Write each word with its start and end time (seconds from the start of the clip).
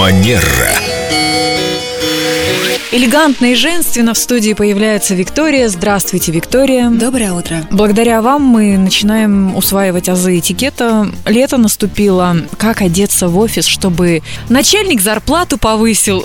Манера. 0.00 0.72
Элегантно 2.90 3.52
и 3.52 3.54
женственно 3.54 4.14
в 4.14 4.18
студии 4.18 4.54
появляется 4.54 5.14
Виктория. 5.14 5.68
Здравствуйте, 5.68 6.32
Виктория. 6.32 6.88
Доброе 6.88 7.34
утро. 7.34 7.66
Благодаря 7.70 8.22
вам 8.22 8.40
мы 8.40 8.78
начинаем 8.78 9.54
усваивать 9.54 10.08
азы 10.08 10.38
этикета. 10.38 11.12
Лето 11.26 11.58
наступило. 11.58 12.34
Как 12.56 12.80
одеться 12.80 13.28
в 13.28 13.36
офис, 13.36 13.66
чтобы 13.66 14.22
начальник 14.48 15.02
зарплату 15.02 15.58
повысил? 15.58 16.24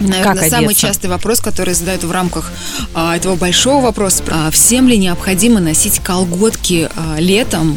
Наверное, 0.00 0.22
Как 0.24 0.48
самый 0.48 0.68
одеться? 0.68 0.86
частый 0.86 1.10
вопрос, 1.10 1.40
который 1.40 1.74
задают 1.74 2.04
в 2.04 2.10
рамках 2.10 2.50
а, 2.94 3.14
этого 3.14 3.36
большого 3.36 3.82
вопроса. 3.82 4.24
А, 4.30 4.50
всем 4.50 4.88
ли 4.88 4.96
необходимо 4.96 5.60
носить 5.60 5.98
колготки 5.98 6.88
а, 6.96 7.20
летом, 7.20 7.76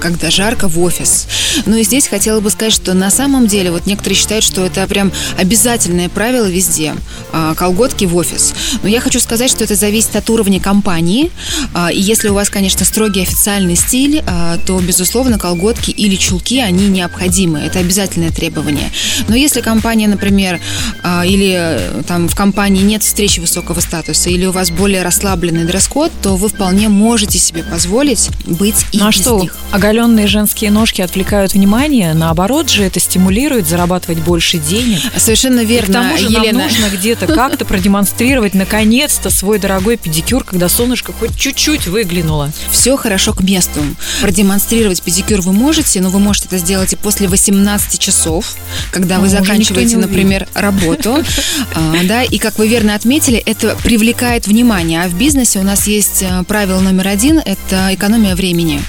когда 0.00 0.30
жарко 0.30 0.68
в 0.68 0.78
офис? 0.80 1.26
Ну 1.66 1.76
и 1.76 1.82
здесь 1.82 2.08
хотела 2.08 2.40
бы 2.40 2.50
сказать, 2.50 2.72
что 2.72 2.94
на 2.94 3.10
самом 3.10 3.46
деле 3.46 3.70
вот 3.70 3.86
некоторые 3.86 4.16
считают, 4.16 4.44
что 4.44 4.64
это 4.64 4.86
прям 4.86 5.12
обязательное 5.38 6.08
правило 6.08 6.46
везде. 6.46 6.94
А, 7.32 7.54
колготки 7.54 8.04
в 8.04 8.16
офис. 8.16 8.54
Но 8.82 8.88
я 8.88 9.00
хочу 9.00 9.20
сказать, 9.20 9.50
что 9.50 9.64
это 9.64 9.74
зависит 9.74 10.14
от 10.16 10.28
уровня 10.30 10.60
компании. 10.60 11.30
а, 11.74 11.90
и 11.92 12.00
если 12.00 12.28
у 12.28 12.34
вас, 12.34 12.50
конечно, 12.50 12.84
строгий 12.84 13.22
официальный 13.22 13.76
стиль, 13.76 14.22
а, 14.26 14.58
то, 14.66 14.78
безусловно, 14.80 15.38
колготки 15.38 15.90
или 15.90 16.16
чулки, 16.16 16.60
они 16.60 16.88
необходимы. 16.88 17.60
Это 17.60 17.78
обязательное 17.78 18.30
требование. 18.30 18.90
Но 19.28 19.34
если 19.36 19.60
компания, 19.60 20.08
например, 20.08 20.60
а, 21.02 21.24
или 21.24 21.54
э, 21.56 22.02
там 22.06 22.28
в 22.28 22.34
компании 22.34 22.82
нет 22.82 23.02
встречи 23.02 23.40
высокого 23.40 23.80
статуса, 23.80 24.30
или 24.30 24.46
у 24.46 24.52
вас 24.52 24.70
более 24.70 25.02
расслабленный 25.02 25.64
дресс-код, 25.64 26.10
то 26.22 26.36
вы 26.36 26.48
вполне 26.48 26.88
можете 26.88 27.38
себе 27.38 27.62
позволить 27.62 28.30
быть 28.46 28.84
и 28.92 28.98
Ну 28.98 29.06
а 29.06 29.08
без 29.10 29.16
что, 29.16 29.40
них. 29.40 29.54
оголенные 29.70 30.26
женские 30.26 30.70
ножки 30.70 31.00
отвлекают 31.02 31.54
внимание? 31.54 32.14
Наоборот 32.14 32.70
же, 32.70 32.82
это 32.84 33.00
стимулирует 33.00 33.66
зарабатывать 33.68 34.18
больше 34.18 34.58
денег. 34.58 35.00
Совершенно 35.16 35.60
И 35.60 35.66
к 35.66 35.68
верно, 35.68 35.94
тому 35.94 36.18
же 36.18 36.24
Елена. 36.24 36.58
нам 36.58 36.68
нужно 36.68 36.88
где-то 37.12 37.34
как-то 37.34 37.66
продемонстрировать 37.66 38.54
наконец-то 38.54 39.28
свой 39.28 39.58
дорогой 39.58 39.98
педикюр, 39.98 40.44
когда 40.44 40.70
солнышко 40.70 41.12
хоть 41.12 41.36
чуть-чуть 41.36 41.86
выглянуло. 41.86 42.50
Все 42.70 42.96
хорошо 42.96 43.34
к 43.34 43.42
месту. 43.42 43.80
Продемонстрировать 44.22 45.02
педикюр 45.02 45.42
вы 45.42 45.52
можете, 45.52 46.00
но 46.00 46.08
вы 46.08 46.20
можете 46.20 46.46
это 46.46 46.56
сделать 46.56 46.94
и 46.94 46.96
после 46.96 47.28
18 47.28 47.98
часов, 47.98 48.54
когда 48.90 49.18
вы 49.18 49.24
Ну, 49.24 49.30
заканчиваете, 49.30 49.98
например, 49.98 50.48
работу. 50.54 51.22
А, 51.74 52.04
Да, 52.04 52.22
и 52.22 52.38
как 52.38 52.58
вы 52.58 52.68
верно 52.68 52.94
отметили, 52.94 53.38
это 53.38 53.76
привлекает 53.82 54.46
внимание. 54.46 55.02
А 55.02 55.08
в 55.08 55.14
бизнесе 55.14 55.58
у 55.58 55.62
нас 55.62 55.86
есть 55.86 56.22
э, 56.22 56.42
правило 56.44 56.80
номер 56.80 57.08
один– 57.08 57.38
это 57.44 57.94
экономия 57.94 58.34
времени. 58.34 58.80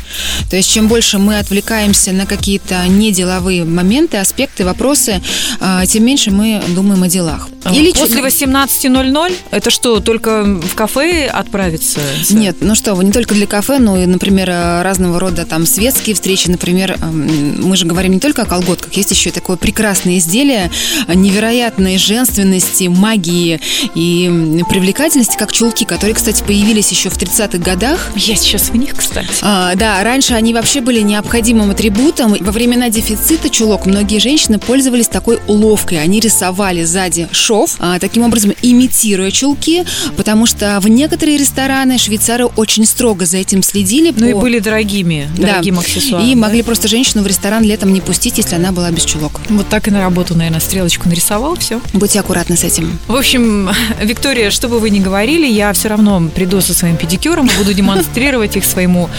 То 0.49 0.55
есть 0.57 0.69
чем 0.69 0.87
больше 0.87 1.17
мы 1.17 1.39
отвлекаемся 1.39 2.11
на 2.11 2.25
какие-то 2.25 2.85
неделовые 2.87 3.63
моменты, 3.63 4.17
аспекты, 4.17 4.65
вопросы, 4.65 5.21
а, 5.59 5.85
тем 5.85 6.05
меньше 6.05 6.31
мы 6.31 6.61
думаем 6.69 7.03
о 7.03 7.07
делах. 7.07 7.47
Или 7.71 7.91
после 7.91 8.21
18.00? 8.21 9.33
Это 9.51 9.69
что, 9.69 9.99
только 9.99 10.43
в 10.43 10.75
кафе 10.75 11.27
отправиться? 11.27 11.99
Нет, 12.31 12.57
ну 12.61 12.75
что 12.75 13.01
не 13.01 13.11
только 13.11 13.33
для 13.33 13.47
кафе, 13.47 13.79
но 13.79 13.97
и, 13.97 14.05
например, 14.05 14.49
разного 14.49 15.19
рода 15.19 15.45
там 15.45 15.65
светские 15.65 16.15
встречи. 16.15 16.49
Например, 16.49 16.97
мы 17.01 17.75
же 17.77 17.85
говорим 17.85 18.13
не 18.13 18.19
только 18.19 18.43
о 18.43 18.45
колготках, 18.45 18.93
есть 18.93 19.11
еще 19.11 19.29
и 19.29 19.33
такое 19.33 19.57
прекрасное 19.57 20.17
изделие 20.17 20.71
невероятной 21.13 21.97
женственности, 21.97 22.85
магии 22.85 23.59
и 23.95 24.61
привлекательности, 24.69 25.37
как 25.37 25.51
чулки, 25.51 25.83
которые, 25.83 26.15
кстати, 26.15 26.43
появились 26.43 26.91
еще 26.91 27.09
в 27.09 27.17
30-х 27.17 27.57
годах. 27.59 28.09
Я 28.15 28.35
сейчас 28.35 28.69
в 28.69 28.75
них, 28.75 28.95
кстати. 28.95 29.29
А, 29.41 29.75
да, 29.75 30.03
раньше 30.03 30.33
они 30.33 30.53
вообще 30.53 30.81
были 30.81 31.01
необходимым 31.01 31.71
атрибутом. 31.71 32.35
Во 32.39 32.51
времена 32.51 32.89
дефицита 32.89 33.49
чулок 33.49 33.85
многие 33.85 34.19
женщины 34.19 34.59
пользовались 34.59 35.07
такой 35.07 35.39
уловкой. 35.47 36.01
Они 36.01 36.19
рисовали 36.19 36.83
сзади 36.83 37.27
шов, 37.53 37.75
а, 37.79 37.99
таким 37.99 38.23
образом 38.23 38.51
имитируя 38.63 39.29
чулки, 39.29 39.85
потому 40.17 40.47
что 40.47 40.79
в 40.81 40.87
некоторые 40.87 41.37
рестораны 41.37 41.99
швейцары 41.99 42.45
очень 42.45 42.83
строго 42.85 43.27
за 43.27 43.37
этим 43.37 43.61
следили. 43.61 44.11
Ну 44.15 44.27
и 44.27 44.33
по- 44.33 44.39
были 44.39 44.57
дорогими, 44.57 45.29
Да. 45.37 45.47
дорогим 45.47 45.77
аксессуаром. 45.77 46.25
И 46.27 46.33
да? 46.33 46.41
могли 46.41 46.63
просто 46.63 46.87
женщину 46.87 47.21
в 47.21 47.27
ресторан 47.27 47.63
летом 47.63 47.93
не 47.93 48.01
пустить, 48.01 48.37
если 48.39 48.55
она 48.55 48.71
была 48.71 48.89
без 48.89 49.05
чулок. 49.05 49.39
Вот 49.49 49.69
так 49.69 49.87
и 49.87 49.91
на 49.91 50.01
работу, 50.01 50.35
наверное, 50.35 50.59
стрелочку 50.59 51.07
нарисовал, 51.07 51.55
все. 51.57 51.79
Будьте 51.93 52.19
аккуратны 52.19 52.57
с 52.57 52.63
этим. 52.63 52.97
В 53.07 53.15
общем, 53.15 53.69
Виктория, 54.01 54.49
что 54.49 54.67
бы 54.67 54.79
вы 54.79 54.89
ни 54.89 54.99
говорили, 54.99 55.45
я 55.45 55.71
все 55.73 55.89
равно 55.89 56.27
приду 56.33 56.59
со 56.59 56.73
своим 56.73 56.97
педикюром 56.97 57.45
и 57.47 57.57
буду 57.57 57.73
демонстрировать 57.75 58.55
их 58.55 58.65
своему 58.65 59.09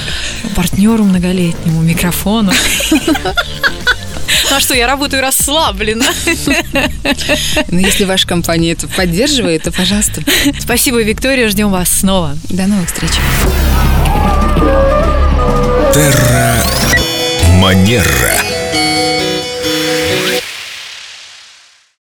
партнеру 0.56 1.05
многолетнему, 1.05 1.83
микрофону. 1.83 2.53
А 4.50 4.60
что, 4.60 4.75
я 4.75 4.87
работаю 4.87 5.22
расслабленно. 5.22 6.05
Но 7.69 7.78
если 7.81 8.05
ваша 8.05 8.27
компания 8.27 8.72
это 8.72 8.87
поддерживает, 8.88 9.65
то, 9.65 9.72
пожалуйста, 9.72 10.22
Спасибо, 10.59 11.03
Виктория, 11.03 11.49
ждем 11.49 11.71
вас 11.71 11.88
снова. 11.88 12.37
до 12.49 12.66
новых 12.66 12.87
встреч. 12.88 13.10
Терра 15.93 16.56
Манера. 17.60 18.54